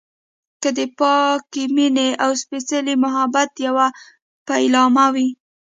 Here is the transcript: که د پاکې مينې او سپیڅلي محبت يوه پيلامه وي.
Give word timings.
که 0.61 0.69
د 0.77 0.79
پاکې 0.99 1.63
مينې 1.75 2.09
او 2.23 2.31
سپیڅلي 2.41 2.95
محبت 3.03 3.51
يوه 3.65 3.87
پيلامه 4.47 5.07
وي. 5.13 5.29